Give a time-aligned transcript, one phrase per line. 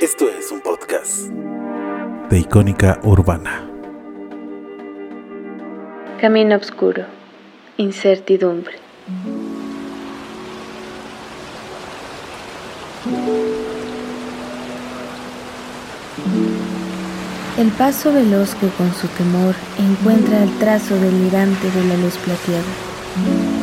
[0.00, 1.26] Esto es un podcast
[2.30, 3.68] de Icónica Urbana.
[6.20, 7.02] Camino oscuro,
[7.78, 8.76] incertidumbre.
[17.58, 23.57] El paso veloz que con su temor encuentra el trazo delirante de la luz plateada.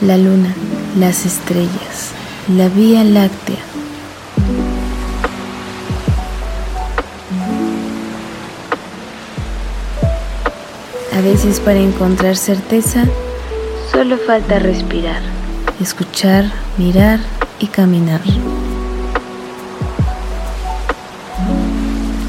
[0.00, 0.54] La luna,
[0.96, 2.12] las estrellas,
[2.56, 3.56] la vía láctea.
[11.16, 13.06] A veces para encontrar certeza
[13.90, 15.20] solo falta respirar,
[15.80, 16.44] escuchar,
[16.76, 17.18] mirar
[17.58, 18.20] y caminar.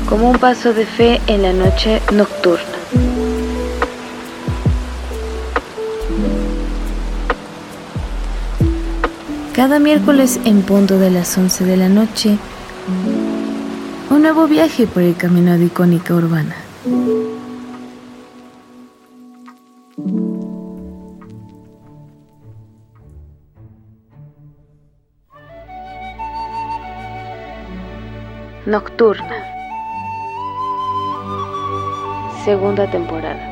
[0.10, 2.79] Como un paso de fe en la noche nocturna.
[9.60, 12.38] Cada miércoles en punto de las 11 de la noche,
[14.10, 16.56] un nuevo viaje por el camino de icónica urbana.
[28.66, 29.44] Nocturna.
[32.46, 33.49] Segunda temporada.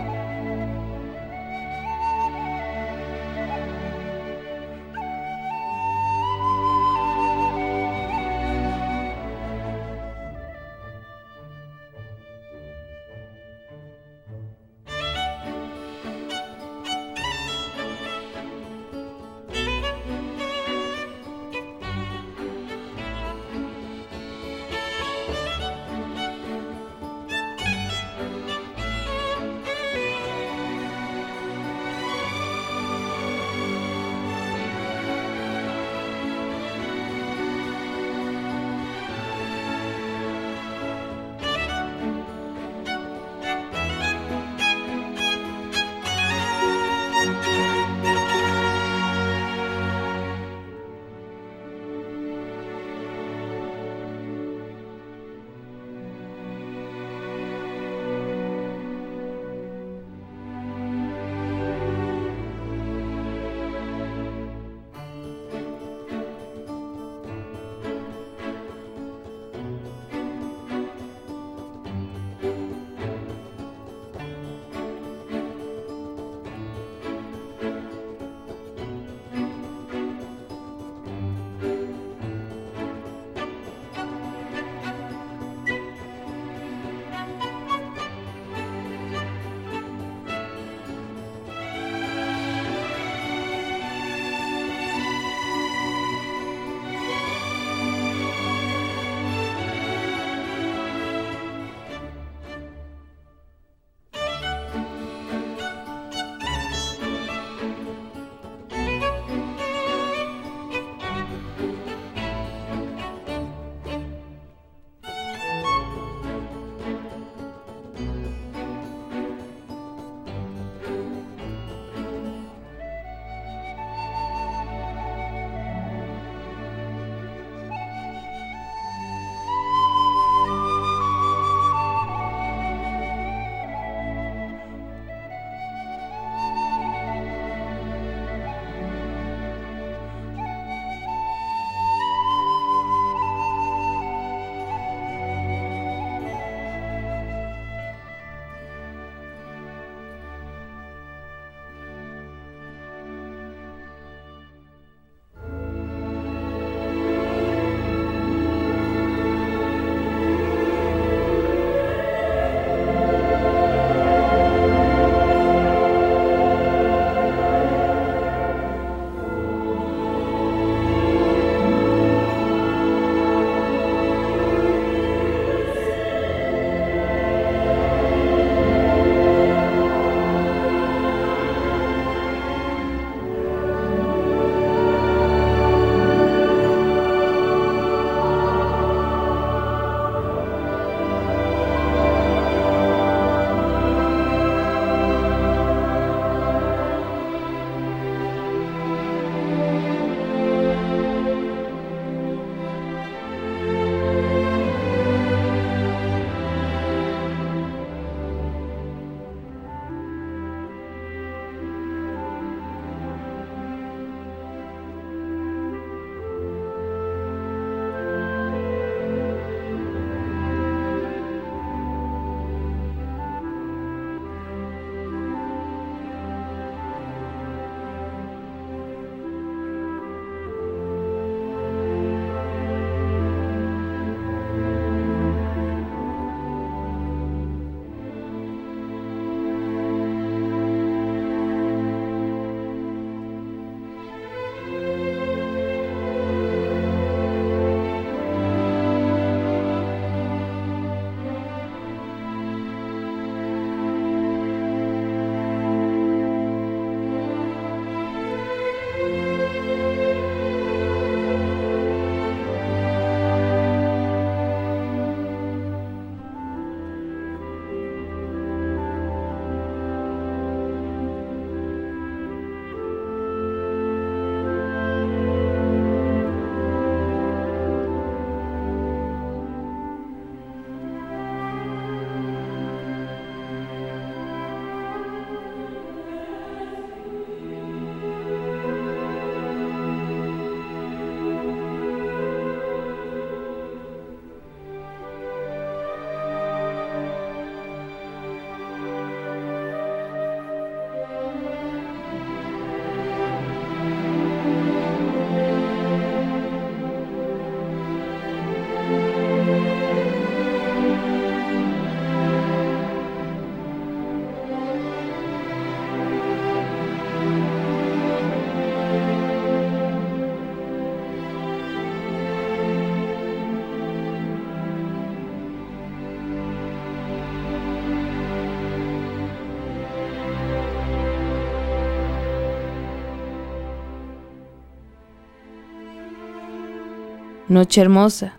[337.49, 338.33] Noche hermosa.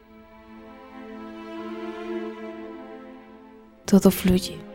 [3.86, 4.67] Todo fluye.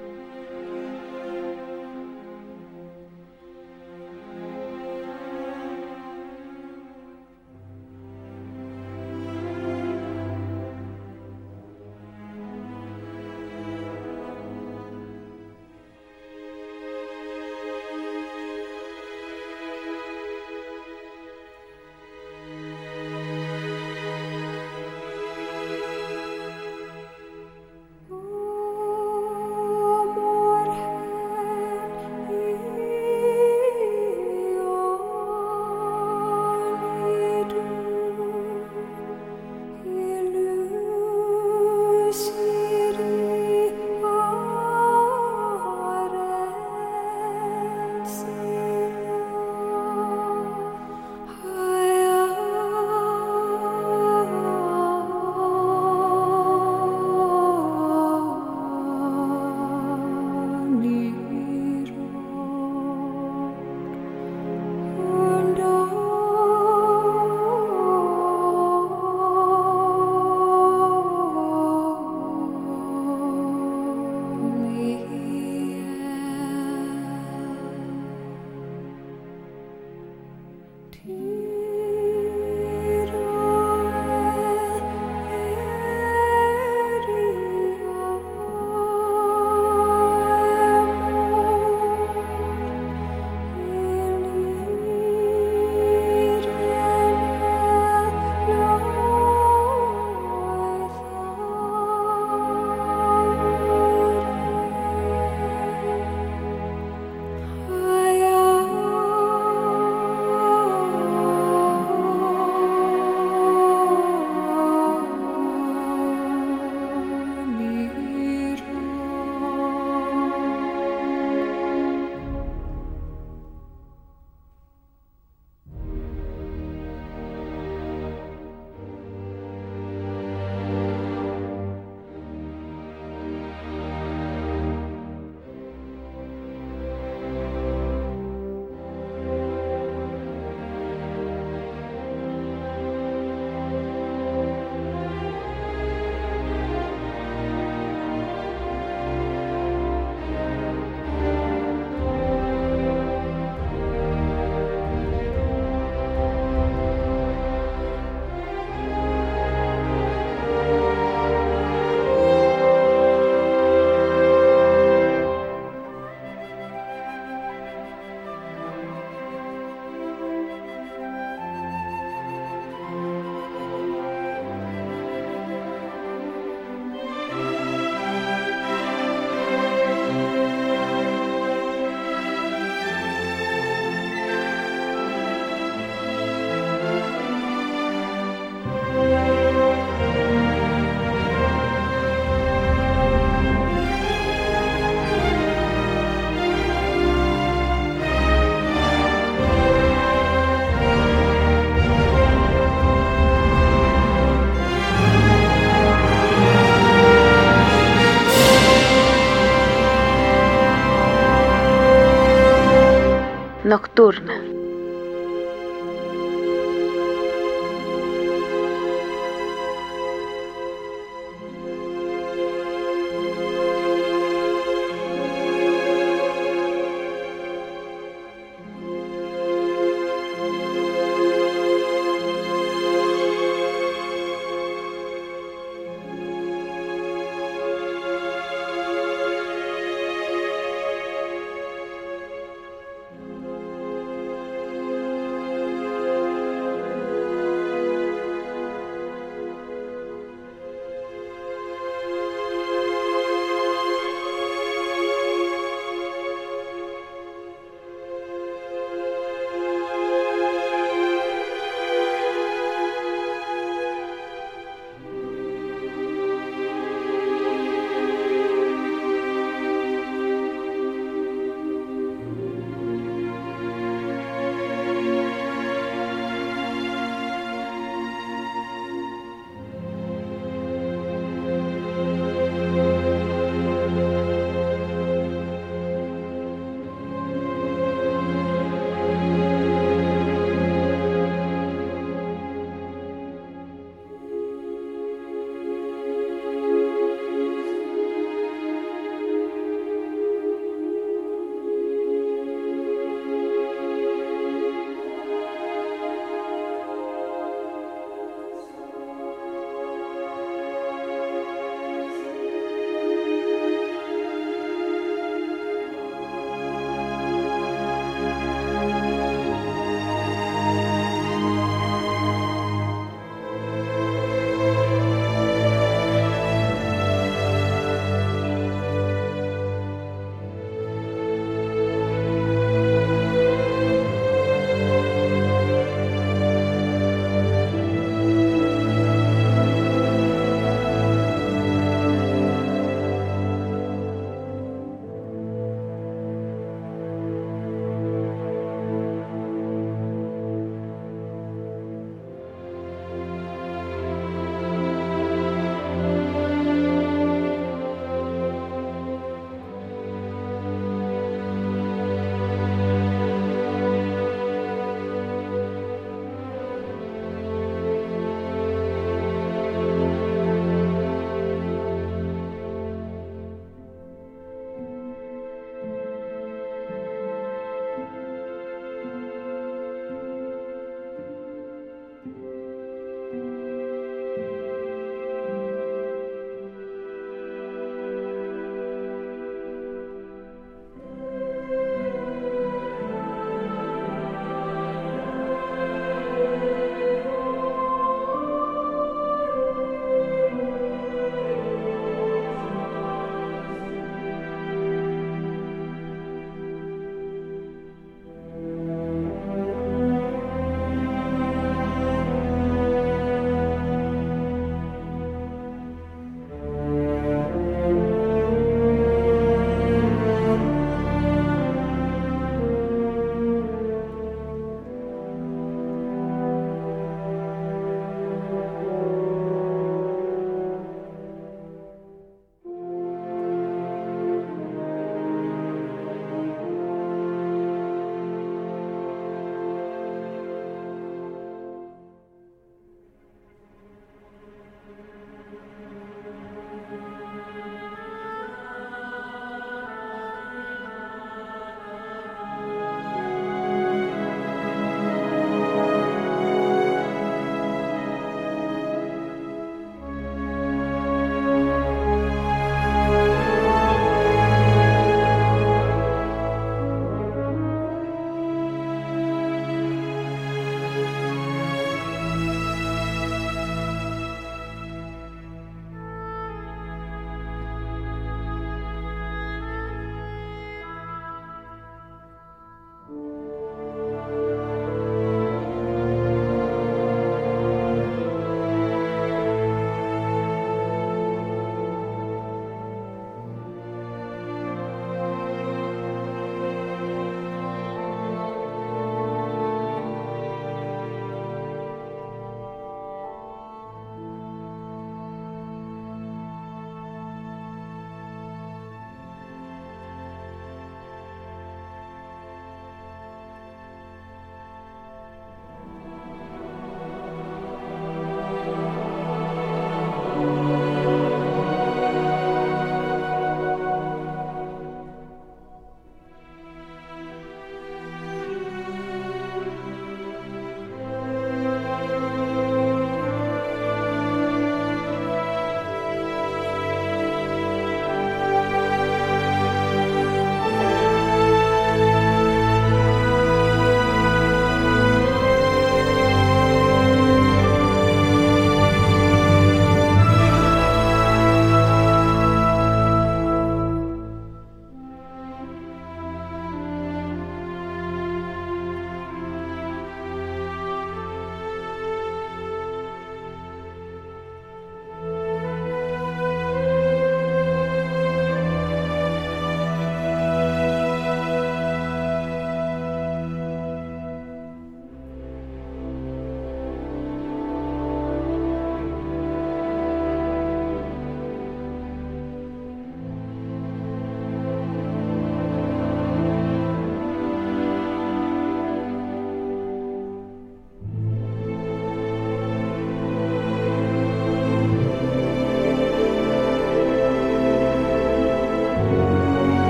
[214.03, 214.32] Nocturna.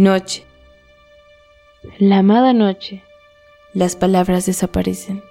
[0.00, 0.46] Noche.
[1.98, 3.02] La amada noche.
[3.74, 5.22] Las palabras desaparecen.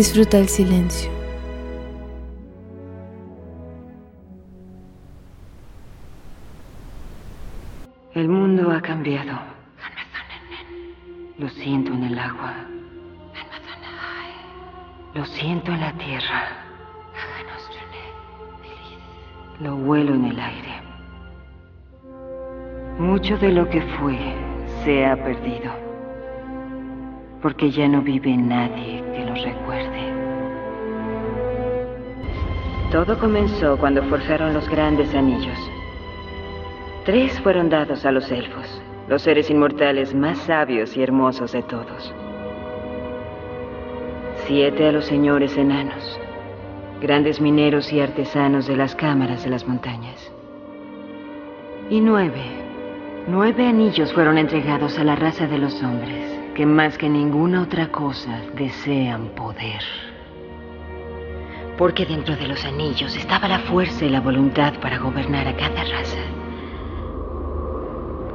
[0.00, 1.10] Disfruta el silencio.
[8.14, 9.38] El mundo ha cambiado.
[11.36, 12.54] Lo siento en el agua.
[15.12, 16.48] Lo siento en la tierra.
[19.60, 20.82] Lo huelo en el aire.
[22.98, 24.16] Mucho de lo que fue
[24.82, 25.70] se ha perdido.
[27.42, 29.09] Porque ya no vive nadie
[29.42, 30.12] recuerde.
[32.90, 35.58] Todo comenzó cuando forjaron los grandes anillos.
[37.04, 42.14] Tres fueron dados a los elfos, los seres inmortales más sabios y hermosos de todos.
[44.46, 46.20] Siete a los señores enanos,
[47.00, 50.32] grandes mineros y artesanos de las cámaras de las montañas.
[51.88, 52.42] Y nueve,
[53.28, 56.29] nueve anillos fueron entregados a la raza de los hombres,
[56.60, 59.80] que más que ninguna otra cosa desean poder.
[61.78, 65.82] Porque dentro de los anillos estaba la fuerza y la voluntad para gobernar a cada
[65.84, 66.20] raza.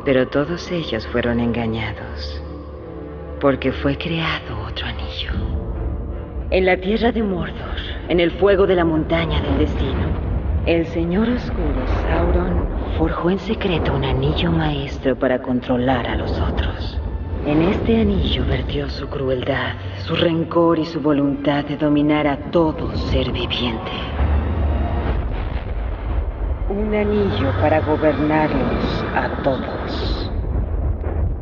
[0.06, 2.42] Pero todos ellos fueron engañados,
[3.40, 5.30] porque fue creado otro anillo.
[6.50, 7.78] En la tierra de Mordor,
[8.10, 10.08] en el fuego de la montaña del destino,
[10.66, 17.00] el Señor Oscuro, Sauron, forjó en secreto un anillo maestro para controlar a los otros.
[17.46, 22.92] En este anillo vertió su crueldad, su rencor y su voluntad de dominar a todo
[22.96, 23.92] ser viviente.
[26.70, 30.32] Un anillo para gobernarlos a todos.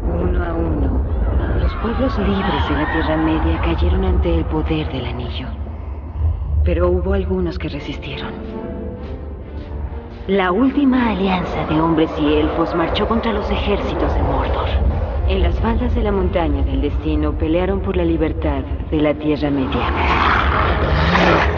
[0.04, 1.06] Uno a uno,
[1.62, 5.48] los pueblos libres de la Tierra Media cayeron ante el poder del anillo.
[6.66, 8.34] Pero hubo algunos que resistieron.
[10.28, 15.03] La última alianza de hombres y elfos marchó contra los ejércitos de Mordor.
[15.27, 19.49] En las faldas de la montaña del destino pelearon por la libertad de la Tierra
[19.49, 21.53] Media.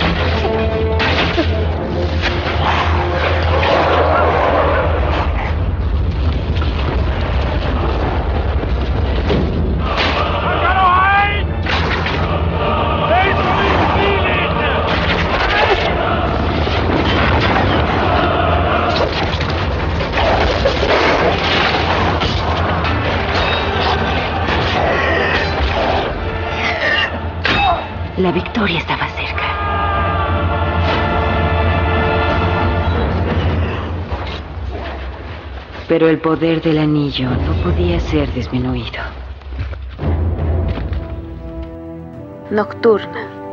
[28.25, 29.43] La victoria estaba cerca.
[35.87, 38.99] Pero el poder del anillo no podía ser disminuido.
[42.49, 43.44] Nocturna.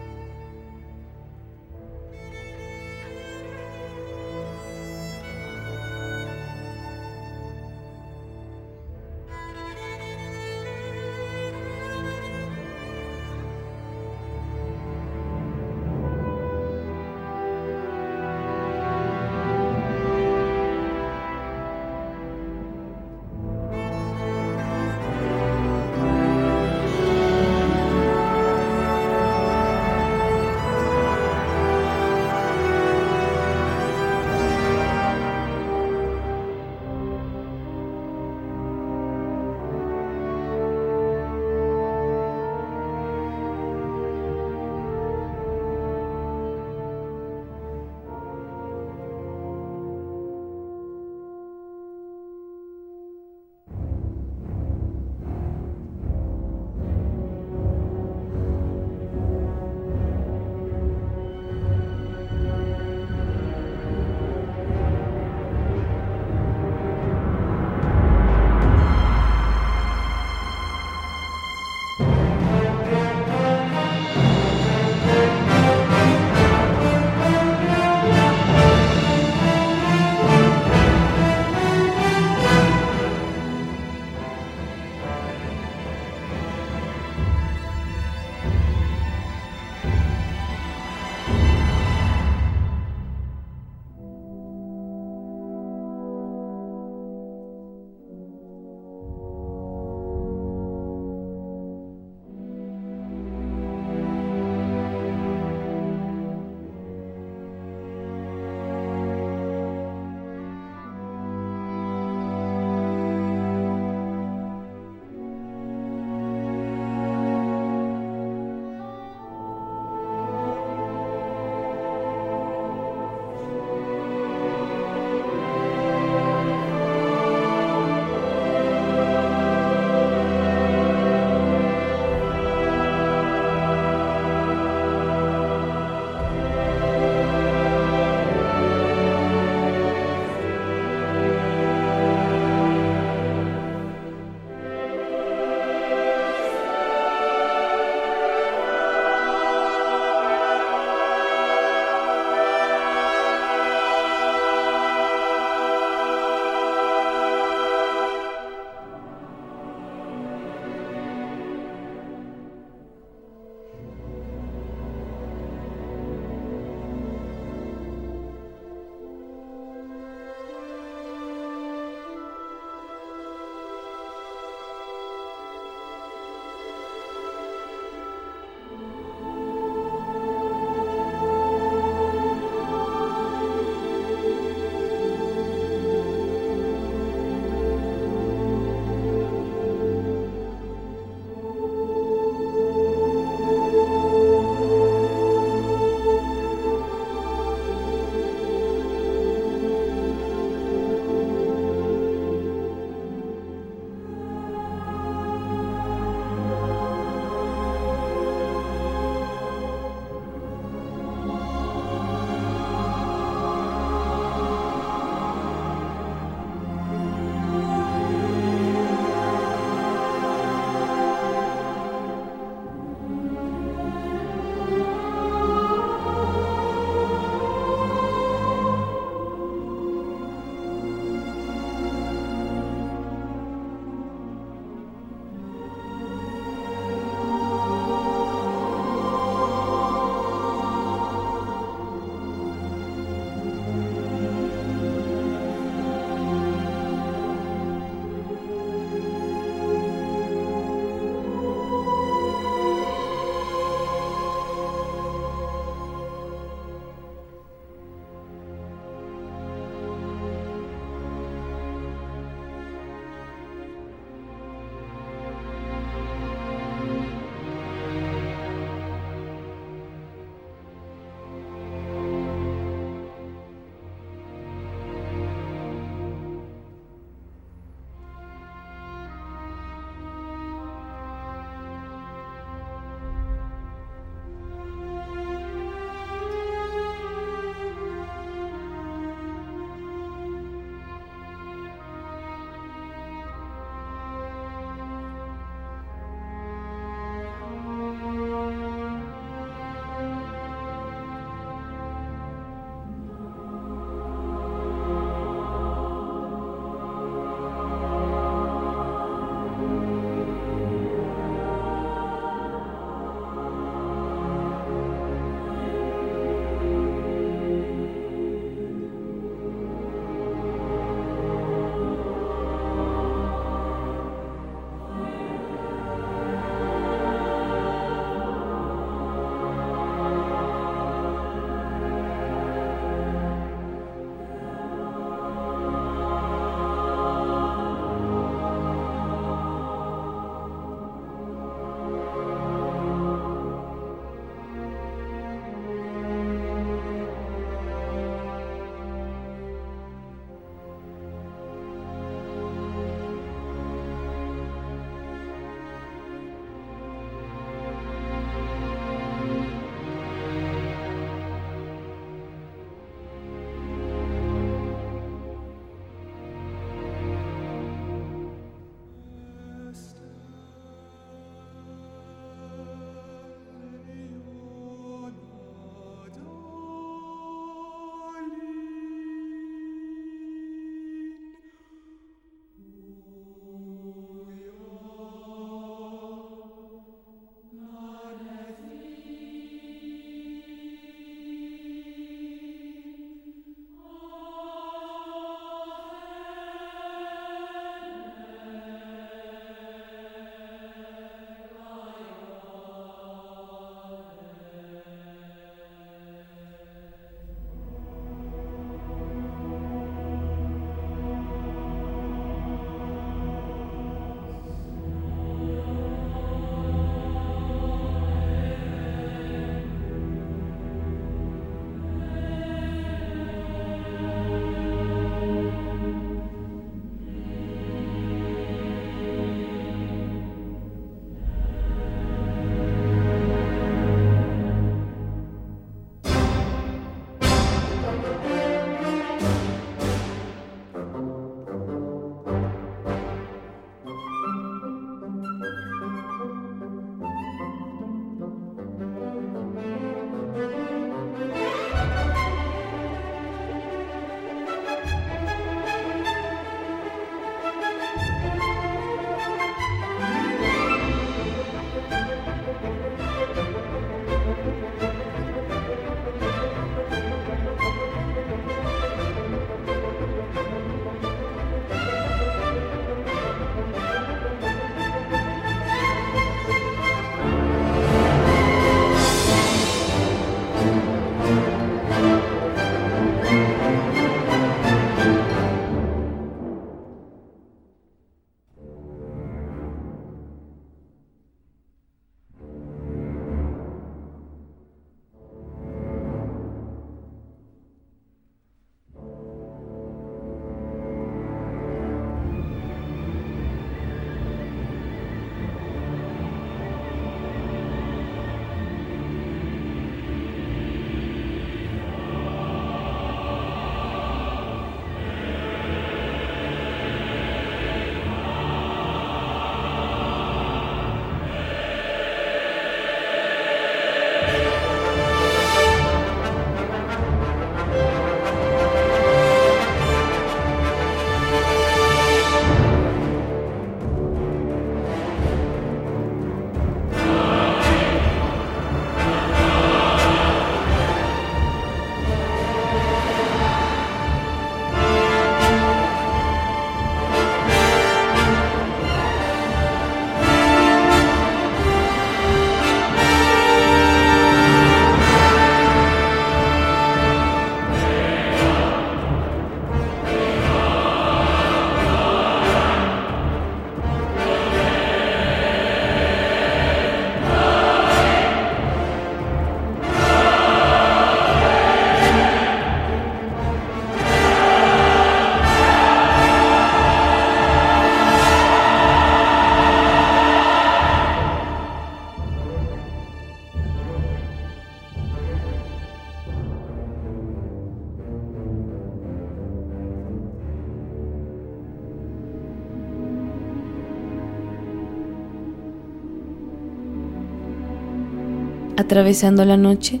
[598.86, 600.00] Atravesando la noche,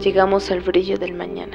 [0.00, 1.45] llegamos al brillo del mañana.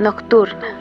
[0.00, 0.79] Nocturna.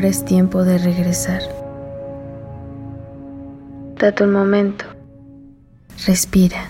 [0.00, 1.42] Ahora es tiempo de regresar.
[3.98, 4.86] Date un momento.
[6.06, 6.69] Respira.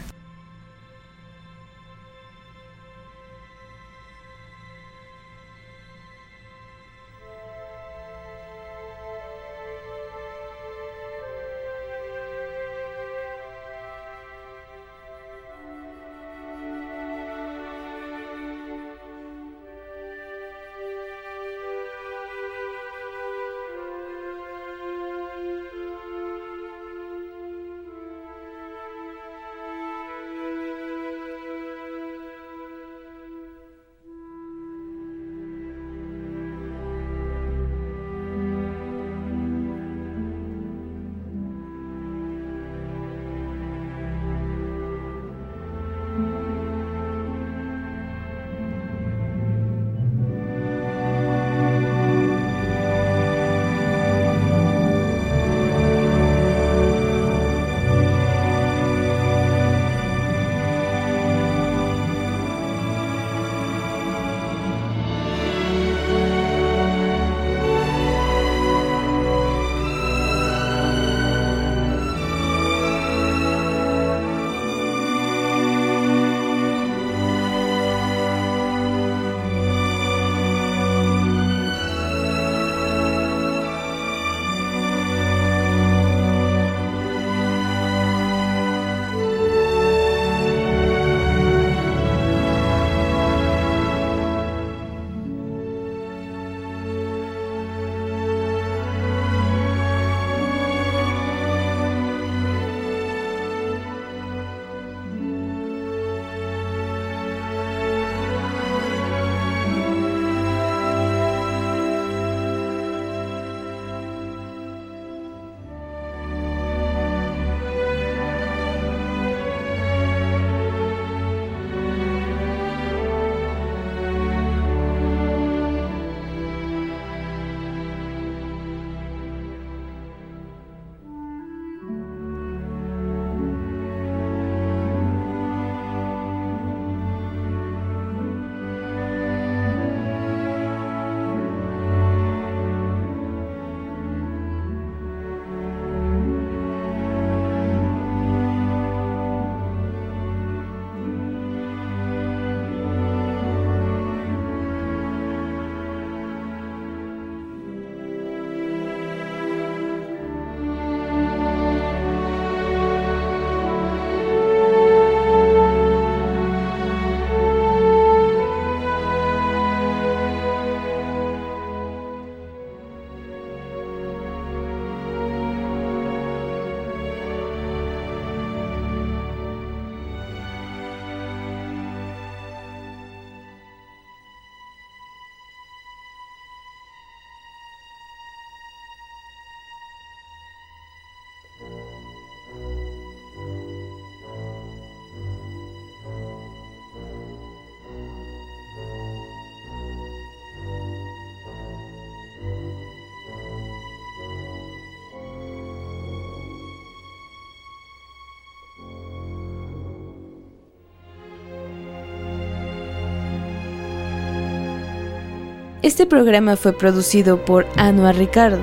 [215.90, 218.62] Este programa fue producido por Anua Ricardo,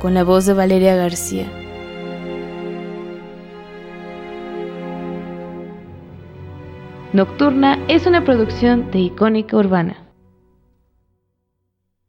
[0.00, 1.46] con la voz de Valeria García.
[7.12, 9.97] Nocturna es una producción de Icónica Urbana.